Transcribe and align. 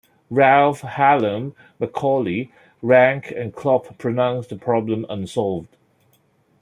Ralph, 0.31 0.81
Hallam, 0.81 1.53
Macaulay, 1.79 2.51
Ranke, 2.81 3.29
and 3.29 3.53
Klopp 3.53 3.99
pronounce 3.99 4.47
the 4.47 4.55
problem 4.55 5.05
unsolved. 5.09 5.77